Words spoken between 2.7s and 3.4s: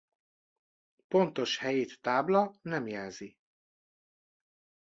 jelzi.